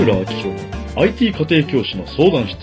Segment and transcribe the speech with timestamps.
[0.00, 2.56] 村明宏の IT 家庭教師の相談室。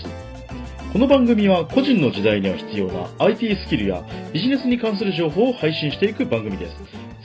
[0.92, 6.76] この番組は個人の時代には必要な IT スキルやビジネスに関する情報を配信していく番組です。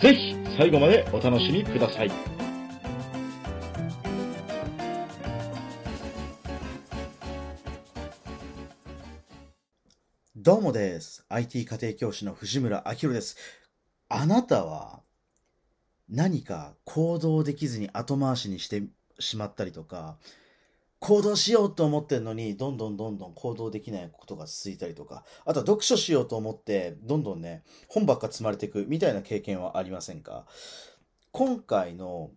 [0.04, 2.11] ぜひ最後までお楽しみください。
[10.36, 11.25] どうもです。
[11.30, 13.36] IT 家庭教師の藤村明宏です。
[14.09, 15.02] あなたは
[16.07, 18.83] 何か行動できずに後回しにして
[19.19, 20.17] しまったりとか、
[20.99, 30.45] 行動しようと思ってるのに、どんどんどんどん行動できないことが続いたりとか、あとは読書しようと思って、どんどんね、本ばっか積まれていくみたいな経験はありませんか？
[31.31, 32.31] 今回の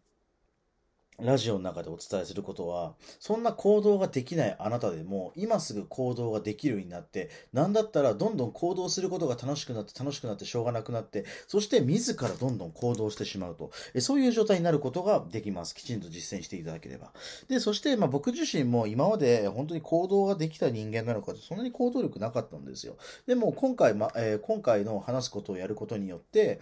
[1.20, 13.70] ラジオの中でお伝えすることは、そんな行動ができないあなたでも、今すぐ行動ができるようになって、なんだったらどんどん行動することが楽しくなって楽しくなってしょうがなくなって、そして自らどんどん行動してしまうと、
[14.00, 15.74] そういう状態になることができます。
[15.74, 17.12] きちんと実践していただければ。
[17.48, 22.96] で、そして、まあ、僕自身も今まで本当に行動ができた人間なのかと、そんなに行動力なかったんですよ。
[23.26, 26.60] でも今回、まえー今回の話すことをやることによって、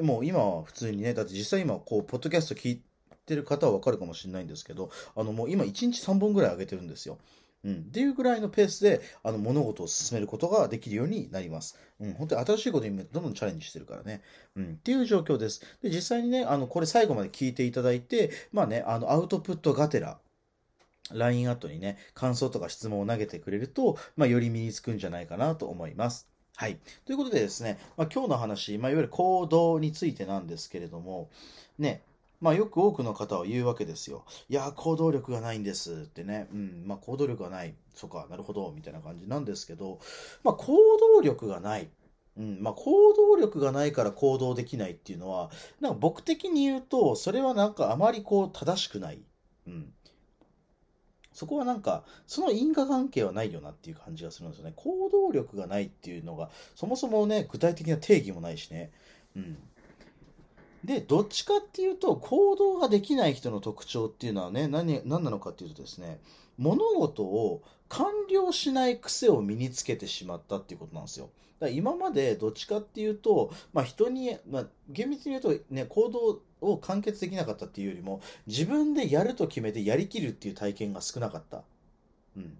[0.00, 2.93] もう今は普通にね、だって実際今、こう、ポッドキャスト聞いて
[3.24, 7.18] てる方はわかるかもしれないんですけど、あの、もう今1日3本ぐらい上げてるんですよ。
[7.64, 11.78] うん、っていうぐらいのペースであの物事を進めることができるようになります。
[11.98, 14.22] うん、本当に新しいことにどんどんチャレンジしてるからね。
[14.54, 15.62] うん、っていう状況です。
[15.82, 20.18] で、実際にね、あの、これ最後まで聞いていただいて、まあね、あの、アウトプットがてら、
[21.10, 26.28] LINE アットにね、感想とか質問を投げてくれると、まあ、より身につくんじゃないかなと思います。
[26.56, 26.78] はい。
[27.04, 31.30] ということでですね、まあ、今日の話、まあ、いわゆる行動についてなんですけれども、
[31.78, 32.02] ね、
[32.44, 34.26] まあよく多くの方は言うわけですよ。
[34.50, 36.46] いや、行動力がないんですってね。
[36.52, 37.74] うん、まあ行動力がない。
[37.94, 39.98] そっか、なるほど、みたいな感じなんですけど、
[40.42, 40.76] まあ行
[41.14, 41.88] 動力がない。
[42.36, 45.50] うん、まあ行動力がないから行動できないっていうのは、
[45.80, 49.22] なんか僕的に言うと、それはなんかあまりこう正しくない。
[49.66, 49.94] うん。
[51.32, 54.74] そこはなんか、その因果関係はないよなっていう感じがするんですよね。
[54.76, 58.92] 行動力がないっていうのが、そもそもね、具体的な定義もないしね。
[59.34, 59.56] うん。
[60.84, 66.20] で、どっちかっていうと、行動ができない人の特徴っていうのはね、何、何なのかっていうとですね、
[66.58, 71.30] 物事を完了しない癖を身につけてしまったっていうことなんですよ。
[71.58, 81.62] だから今までどっちかっていうと、まあ人に、まあ厳密に言うとね、行動を完結できなかったっていうよりも、自分でやると決めてやりきるっていう体験が少なかった。
[82.36, 82.58] うん。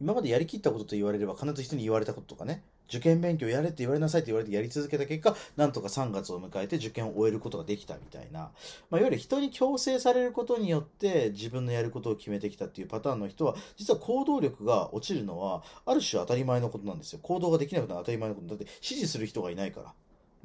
[0.00, 8.50] 今までやりきったことと言われれば必ず人に言われたこととかね、受験勉強やれって言われなさいって言われてやり続けた結果、なんとか3月を迎えて受験を終えることができたみたいな、
[8.90, 17.20] まあ、いわゆる人に強制されることによって自分のやることを決めてきたっていうパターンの人は、実は行動力が落ちるのは、ある種当たり前のことなんですよ。
[17.22, 19.92] 行動ができないことは当たり前のことだって指示する人がいないから。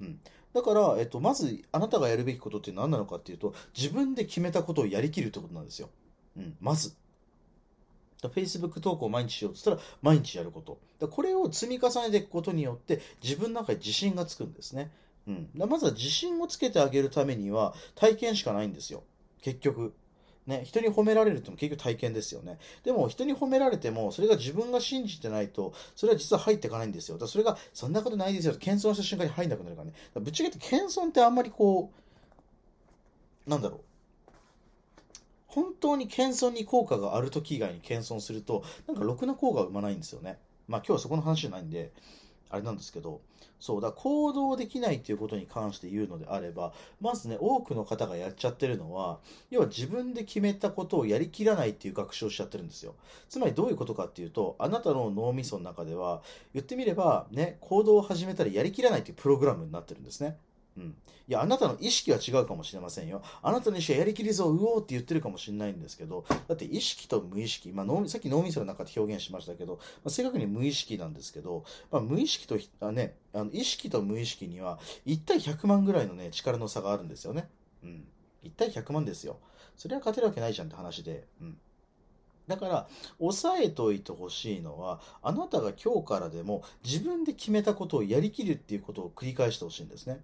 [0.01, 0.19] うん。
[0.53, 5.89] だから、えっと、まず、あなたがやるべきことって何なのかっていうと、自分で決めたことをやりきるってことなんですよ。
[6.37, 6.57] うん。
[6.59, 6.95] まず。
[8.27, 10.77] Facebook 投稿を毎日しようとしたら毎日やること。
[10.99, 14.91] だこれを積み重ねていくことによって自分の中に自信がつくんですね。
[15.27, 15.49] うん。
[15.55, 19.03] まずは自信をつけてあげるためには体験しかないんですよ。
[19.41, 19.93] 結局。
[20.47, 22.57] ね、人に褒められるっても結局体験ですよね。
[22.83, 27.19] でも人に褒められても、それが自分が信じてないと、それは実は入っていかないんですよ。
[27.19, 28.55] だそれが、そんなことないですよ。
[28.55, 29.93] 謙遜した瞬間に入んなくなるからね。
[30.15, 31.91] らぶっちゃけて謙遜ってあんまりこ
[33.45, 33.81] う、なんだろう。
[35.49, 40.37] 本当に謙遜に効果がある時以外に謙遜すると、なんかろくな効果が生まないんですよね。
[40.67, 41.91] まあ今日はそこの話じゃないんで、
[42.49, 43.21] あれなんですけど、
[43.59, 52.95] そうだ、行動できないっていうことに関して言うのであれば、まずね、多くの方がやっちゃってるのは、要は自分で決めたことをやりきらないっていう学習をしちゃってるんですよ。
[53.27, 56.21] つまりどういうことかっていうと、あなたの脳みその中では、
[56.53, 60.37] 言ってみれば、ね、行動を始めたらやりきらないっていうプログラムになってるんですね。
[60.79, 60.95] うん。
[61.27, 63.21] いや、あなたの意識は違うかもしれませんよ。
[63.43, 77.49] あなたの意識はやりきりぞ、うおーって言ってるかもしれないんですけど、だって意識と無意識、まあ脳、さっき脳みその中で表現しましたけど、まあ、正確に無意識なんですけど、まあ、無意識とあ、ね、あの意識と無意識には1対100万ぐらいのね、力の差があるんですよね。
[77.83, 78.07] うん。
[78.43, 79.37] 1対100万ですよ。
[79.75, 81.25] それは勝てるわけないじゃんって話で。
[81.41, 81.57] うん。
[82.47, 82.87] だから、
[83.19, 90.21] 押さえといてほしいのは、あなたが今日からでも自分で決めたことをやりきるっていうことを繰り返してほしいんですね。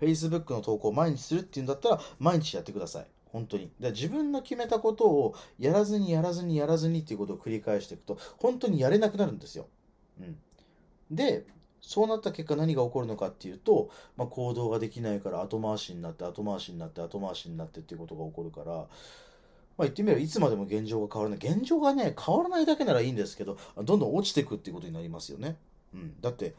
[0.00, 3.06] Facebook の投稿を毎日するっていうんだったら、毎日やってください。
[3.26, 3.70] 本当に。
[3.80, 9.66] で自分の決めたことをやらずにやらずにやらずにっていうことを繰り返していくと、本当にやれなくなるんですよ。
[10.20, 10.36] うん。
[11.10, 11.46] で、
[11.80, 18.86] そうなった結果何が起こるのかっていうと、まあ、行動ができないから後回しになって後回しになって後回しになってっていうことが起こるから、まあ、
[19.78, 21.46] 言ってみればいつまでも現状が変わらない。
[21.46, 25.56] 現状がね、変わらないだけならいいんですけど、どんどん落ちていくっていうことになりますよね。
[25.92, 26.14] うん。
[26.20, 26.54] だって、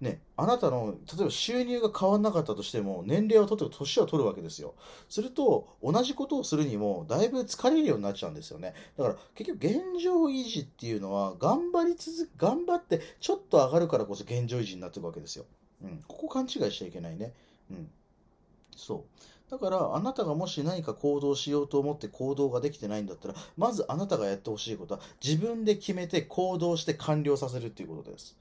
[0.00, 4.74] ね、あなたの、例えば収入が変わんなかったとしても、年齢を取って年を取るわけですよ。
[5.10, 8.74] すると、同じことをするにも、だいぶ疲れるようになっちゃうんですよね。
[8.96, 15.44] だから、結局、現状維持っていうのは、頑張り続頑張って、ちょっと上がるからこそ現状維持になっていくわけですよ。
[15.82, 16.02] うん。
[16.08, 17.34] ここ勘違いしちゃいけないね。
[17.70, 17.90] うん。
[18.74, 19.50] そう。
[19.50, 28.38] だから、あなたがもし何か行動しようと思って行動ができてないんだったら、まずあなたがやってほしいことは、自分で決めて行動して完了させるっていうことです。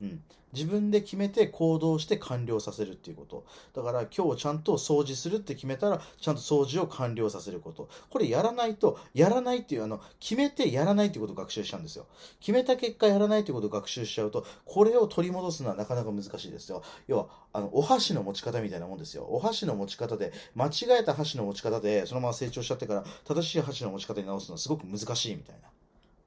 [0.00, 0.22] うん、
[0.52, 3.44] 自分で決めて行動して完了させるっていうこと。
[3.74, 7.88] だから今日ちゃんと掃除するって決めたら、ちゃんと掃除を完了させること。
[8.08, 12.06] これやらないと、やらないっていう、あの、決めてやらないっていうことを学習しちゃうんですよ。
[12.40, 16.82] 決めた結果やらないっていうことを学習しちゃうと、これを取り戻すのはなかなか難しいですよ。
[17.08, 19.26] 要は、あの、お箸の持ち方みたいなもんですよ。
[19.28, 25.68] お箸の持ち方で、間違えた箸の持ち方で、そのまま成長しちゃってから、正しい箸の持ち方に直すのはすごく難しいみたいな。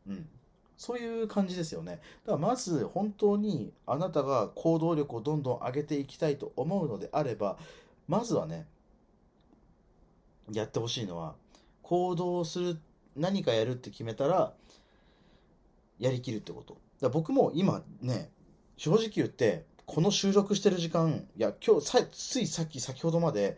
[0.08, 0.30] うん。
[0.82, 2.00] そういう感じですよね。
[2.26, 7.60] だからまず本当にあなたが行動力をどんどん上げていきたいと思うのであれば、
[8.08, 8.66] まずはね、
[10.52, 11.36] やってほしいのは、
[11.84, 12.80] 行動する、
[13.16, 14.54] 何かやるって決めたら、
[16.00, 16.78] やりきるってこと。
[17.00, 18.32] だ僕も今ね、
[18.76, 23.56] 正直言って、この収録してる時間、いや、今日、ついさっき先ほどまで、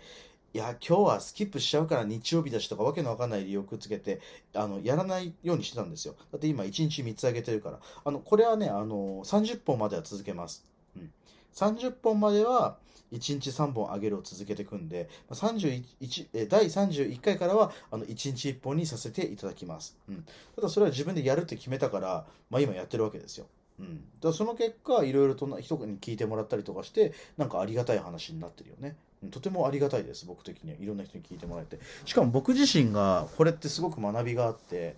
[0.54, 4.22] いや、今日はスキップしちゃうから日曜日だしとかわけのわかんない理由をくっつけて、
[4.54, 6.16] あの、やらないようにしてたんですよ。
[6.32, 7.80] だって今1日3つあげてるから。
[8.06, 10.64] あの、これはね、あの、30本までは続けます。
[10.96, 11.12] うん。
[11.56, 12.78] 30本までは
[13.12, 19.98] 1日3本あげるを続けていくんで、31え第31回からはあの1日1本にさせていただきます。
[20.08, 20.26] うん。
[20.56, 23.48] ただそれは自分でやるって決めたから、まあ今やってるわけですよ。
[23.80, 24.04] うん。
[24.22, 28.96] だその結果、いろいろと人に聞いてもらったりとかして、なんかありがたい話になってるよね。
[29.32, 30.78] とてもありがたいです、僕的には。
[30.80, 31.80] いろんな人に聞いてもらえて。
[32.06, 34.96] しかも僕自身が、これってすごく学びがあって、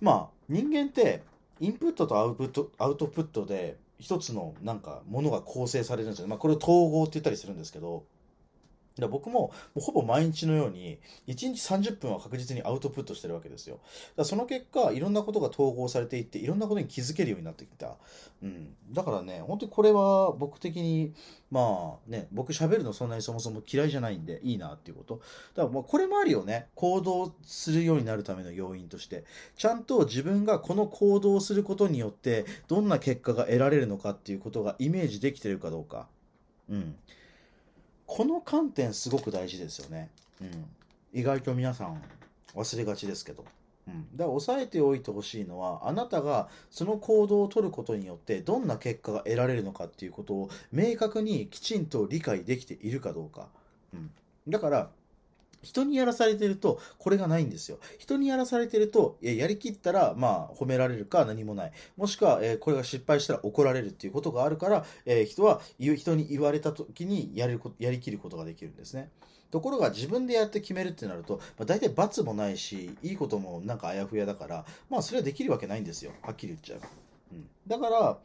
[0.00, 1.22] まあ、人間って、
[1.60, 6.28] インプットとアウトプットアウトプットで、一つのなんかものが構成されるんですよ。
[6.28, 8.04] まあ、これを統合って言ったりするんですけど、
[8.98, 13.78] だ僕もほぼ毎日のように1日30分は確実にアウトプットしてるわけですよ。
[14.16, 17.96] だその結果いろんなことが統合されていっていろんなことに気づけるようになってきた。
[18.42, 21.14] うん、だからね本当にこれは僕的に
[21.50, 25.20] まあね僕喋るのそんなにそもそも嫌いじゃないんでいいなっていうこと。
[25.54, 29.24] だからまあこれもあるよね行動するようになるための要因として
[29.56, 36.08] ちゃんと自分がこの行動をすることによってどんな結果が得られるのかっていうことがイメージできてるかどうか。
[36.68, 36.96] うん
[38.14, 40.10] この観点すごく大事ですよね。
[40.42, 40.66] うん。
[41.14, 42.02] 意外と皆さん
[42.54, 43.42] 忘れがちですけど。
[43.88, 53.48] うん、だから押さえておいてほしいのはあなたがその行動をとることによってどんな結果が得られるのかっていうことを明確にきちんと理解できているかどうか、
[53.92, 54.10] うん、
[54.46, 54.90] だから
[55.62, 57.78] 人にやらされてると、これがないんですよ。
[57.98, 61.72] 人にやらされてると、やりきったら、まあ、褒められるか何もない。
[61.96, 69.10] もしくは、えー、これが失敗したら怒られるっていうことがあるから、えー、人は、人に言われた時にやるやりきることができるんですね。
[69.52, 76.12] ところが自分でやって決めるってなると、まあ、大体罰もないし、いいこともなんかあやふやだから、まあそれはできるわけないんですよ。
[76.22, 76.80] はっきり言っちゃう。
[77.32, 78.18] うん、だから、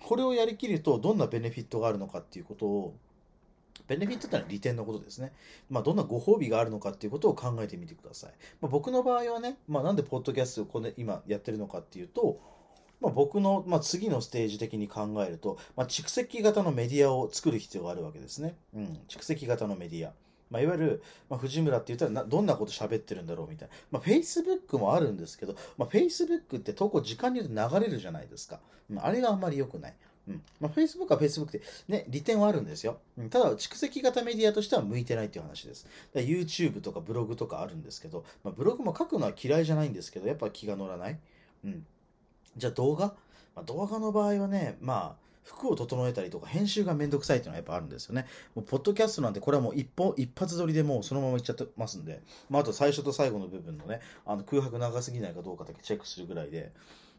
[0.00, 2.94] これをやりきるとどんなベネフィットがあるのかっていうことを
[3.86, 5.32] ベネフィットってのは利点のことですね。
[5.68, 8.32] まあ、どんなご褒美があるのかっていうことを考えてみてください。
[8.60, 12.40] まあ、僕の場合はね、まあ、なんでポッドキャストをこれ今やってるのかっていうと、
[13.00, 18.56] まあ、僕の、まあ、次のステージ的に考えると、まあ、蓄積型のメディアを作る必要があるわけですね。
[18.74, 20.12] うん、蓄積型のメディア。
[20.50, 23.74] まあ、いわゆる、まあ、藤村って言ったらなどんなこと喋ってるんだろうみたいな。
[23.90, 28.60] まあ、Facebook もあるんですけど、まあ、Facebook って投稿時間によって流れるじゃないですか。
[28.90, 29.94] うん、あれがあんまり良くない。
[30.26, 32.98] うんまあ、Facebook は Facebook で、ね、利点はあるんですよ。
[33.18, 35.86] うん、ただ、蓄積型メディアとしては向いてないっていう話です。
[36.14, 41.18] YouTube とかブログとかあるんですけど、まあ、ブログも書くのは嫌いじゃないんですけど、やっぱ気が乗らない。
[41.64, 41.86] うん。
[42.56, 43.14] じゃあ動画、
[43.54, 48.26] まあ、動画の場合はね、まあ、服を整えたりとか編集がめんどくさいっていうのはやっぱあるんですよね。
[48.54, 56.72] もうポッドキャストなんてこれはもう一本、一発撮りでもうそのままいっちゃってますんで、まあ、あと最初と最後の部分のね、あの空白長すぎないかどうかだけチェックするぐらいで、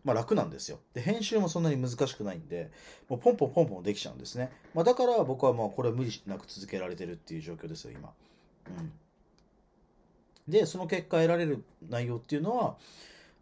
[0.06, 0.80] まあ、楽なんですよ。
[0.94, 2.72] で、編集もそんなに難しくないんで、
[3.10, 4.52] もうポンポンポンポンできちゃうんですね。
[4.74, 8.14] まあ、だから僕はまあこれは無理なく続けられてるっていう状況ですよ、今。
[8.68, 8.94] うん。
[10.48, 12.78] で、その結果得られる内容っていうのは、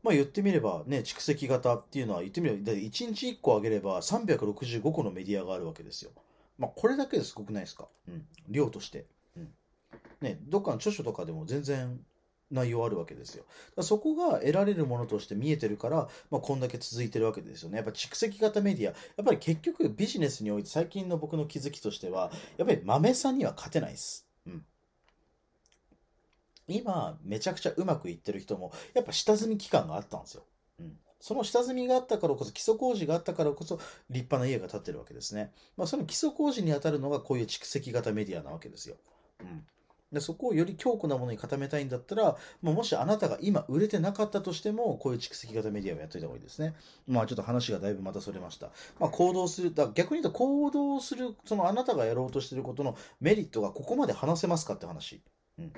[0.03, 6.11] まあ言ってみればね、蓄積型っていうのは言ってみれば、1日1個上げれば365個のメディアがあるわけですよ。
[6.57, 7.89] まあこれだけですごくないですか？
[8.07, 8.25] うん。
[8.49, 9.05] 量として。
[9.35, 9.49] うん。
[10.21, 11.99] ね、どっかの著書とかでも全然
[12.53, 13.43] 内容あるわけですよ。
[13.81, 17.77] そこが得られるものとして見えてるから、まあ、こんだけ続いてるわけですよね。
[17.77, 24.27] やっぱ蓄積型メディア、やっぱり結局ビジネスにおいて最近の僕の気づきとしては、やっぱり豆さんには勝てないです。
[24.45, 24.65] うん。
[26.67, 30.45] 今、めちゃくちゃうまくいってる人も、やっぱ下積み期間があったんですよ。
[30.79, 30.97] うん。
[31.19, 33.77] その下積みがあったからこそ、基礎工事があったからこそ、
[34.09, 35.51] 立派な家が建ってるわけですね。
[35.75, 38.95] まあ、その基礎工事に当たるのがこういう蓄積型メディアなわけですよ。
[39.41, 39.65] うん。
[40.13, 46.75] でそこをより強固なものに固めたいんだったら、まあ、もしあなたが今売れてなかったとしても、こういう蓄積型メディアをやっといた方がいいですね。
[47.07, 48.69] まあちょっと話がだいぶまたそれました。
[48.99, 55.21] まあ行動する、だ逆に言うと行動する、そのあなたがやろうとしてることのメリットがここまで話せますかって話。
[55.57, 55.73] うん。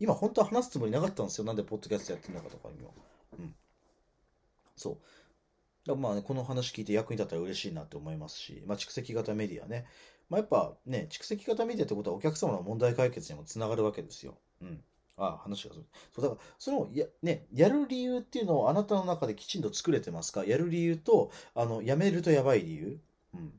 [0.00, 1.44] 今本当は話すつもりなかったんですよ。
[1.44, 2.94] なんでポッドキャストやってるのかとかにも。
[3.38, 3.54] うん。
[4.76, 4.98] そう。
[5.86, 9.86] だまあ、この話聞いて役に立ったら嬉しいなって思いますし、まあ蓄積型メディアね。
[10.30, 14.38] まあ、やっぱね、蓄積型メディアってことはお客様の問題解決にもつながるわけですよ。
[14.62, 14.82] うん。
[15.16, 15.84] ああ、話がそう。
[16.12, 20.44] そう、だから、その、や、ね、やる理由っていうのをあなたの中できちんと作れてますか？
[20.44, 23.00] やる理由と、あの、やめるとやばい理由？
[23.34, 23.48] うん。
[23.48, 23.50] っ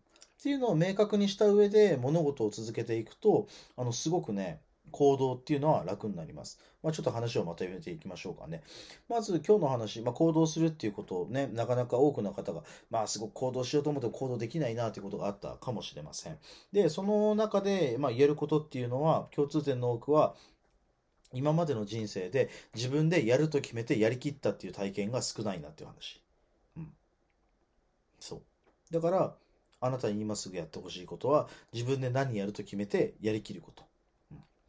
[0.41, 4.61] ていうのを明確にした上で物事を続けていくと、あの、すごくね、
[4.95, 6.57] 行動っていうのは楽になります。
[6.81, 8.63] まあ、ちょっと話をまとめていきましょうかね。
[9.09, 16.37] まず今日の話、まあ、行動するっていうことをね、なかなか多くの方が、まあ、すごく行動しようと思っても行動できないなということがあったかもしれません。
[16.71, 20.33] で、その中で、まあ、言えることっていうのは、共通点の多くは、
[21.33, 26.21] 今までの人生で自分でやると決めてやりきったっていう体験が少ないなっていう話。
[26.77, 26.93] うん。
[28.21, 28.41] そう。
[28.93, 29.35] だから、
[29.81, 33.83] あなたに今すぐやってほしいことは、自分で何やると決めてやりきること。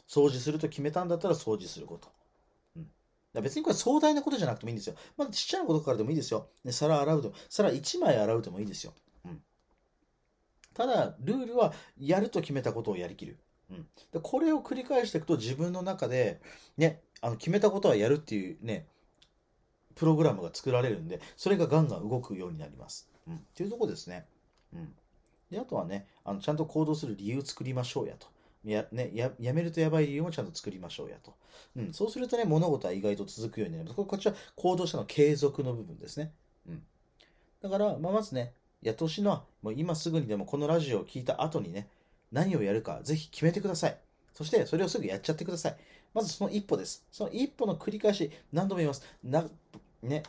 [0.09, 2.09] 掃除すると決めたんだったら掃除すること。
[2.77, 4.97] うん、別にこれ壮大なことじゃなくてもいいんですよ。
[5.17, 6.49] まだちっちゃなことからでもいいですよ。
[6.65, 8.93] ね、皿洗うでも、皿1枚洗うでもいいですよ。
[9.25, 9.43] うん。
[10.75, 13.39] ただ、ルールは、やると決めたことをやりきる。
[13.71, 13.87] うん。
[14.13, 16.41] でこれを繰り返していくと自分の中で、
[16.77, 18.87] ね、あの決めたことはやるっていうね、
[19.95, 23.09] プログラムが作られるんで、それがガンガン動くようになります。
[23.27, 23.37] うん。
[23.37, 24.27] っていうとこですね。
[24.73, 24.95] うん。
[25.51, 28.29] で、あとはね、あのちゃんと行動する理由を作りましょうやと。
[28.73, 31.35] や,、ね、ややめるとやばい理由もちゃんと作りましょうやと。
[31.77, 31.93] うん。
[31.93, 33.97] そうするとね、物事は意外と続くようになります。
[33.97, 36.33] ここっちは行動者の継続の部分ですね。
[36.69, 36.83] うん。
[37.63, 41.89] だから、まあ、まずね、やってほしのは、もう今すぐにでもこのラジオを聞いた後にね、
[42.33, 43.99] 何をやるかぜひ決めてください。
[44.35, 45.77] そしてそれをすぐやっちゃってください。
[46.13, 47.05] まずその一歩です。
[47.13, 49.03] その一歩の繰り返し、何度も言います。
[49.23, 49.49] な、
[50.03, 50.23] ね。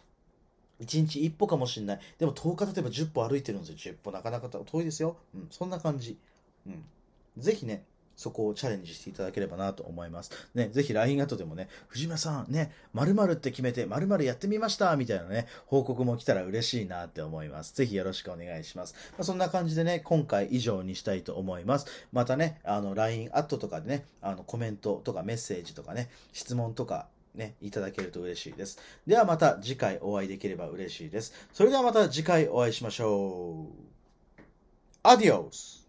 [0.80, 2.00] 1日1歩かもしれない。
[2.20, 3.94] でも10日例えば10歩歩いてるんですよ。
[3.94, 5.18] 10歩なかなか遠いですよ。
[5.34, 5.48] うん。
[5.50, 6.18] そんな感じ。
[6.68, 6.86] うん。
[7.38, 7.84] ぜひね、
[8.18, 10.32] そこをチャレンジしていただければなと思います。
[10.56, 17.76] ね、ぜひ LINE 後でもね、藤村さんね、〇〇って決めて〇〇やってみましたみたいなね、報告も来たら嬉しいなって思います。
[17.76, 18.96] ぜひよろしくお願いします。
[19.12, 21.86] まあ、そんな感じでね、今回以上にしたいと思います。
[22.12, 28.80] またね、あの LINE アットとかでね、あのコメントとかメッセージとかね、質問とかね、いただけると嬉しいです。
[29.06, 31.34] ではまた次回お会いできれば嬉しいです。
[31.54, 33.88] それではまた次回お会いしましょう。
[35.04, 35.87] アディオス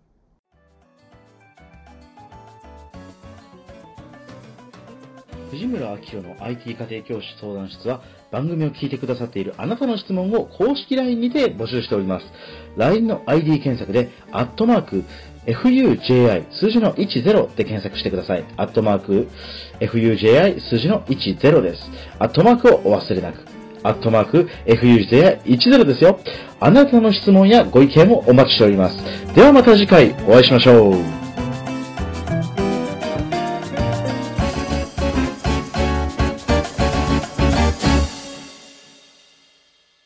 [5.50, 12.26] 藤村明宏の IT 家庭教師相談室は番組を聞いてくださっているあなたの質問を公式 LINE にて募集しております。
[12.76, 15.04] LINE の ID 検索で、アットマーク、
[15.46, 18.44] fuji 数字の10で検索してください。
[18.56, 19.28] アットマーク、
[19.80, 21.90] fuji 数字の10です。
[22.18, 23.46] アットマークをお忘れなく。
[23.82, 26.20] アットマーク、fuji10 ですよ。
[26.60, 29.34] あなたの質問やご意見をお待ちしております。
[29.34, 31.17] ではまた次回お会いしましょう。